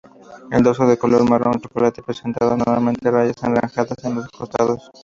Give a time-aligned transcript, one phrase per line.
[0.49, 4.89] El dorso es de color marrón chocolate presentando normalmente rayas anaranjadas en los costados.